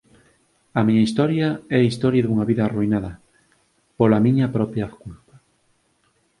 A 0.79 0.81
miña 0.87 1.05
historia 1.07 1.49
é 1.75 1.77
a 1.81 1.87
historia 1.89 2.23
dunha 2.23 2.47
vida 2.51 2.63
arruinada... 2.65 3.11
pola 3.97 4.23
miña 4.25 4.47
propia 4.55 4.91
culpa. 5.01 5.35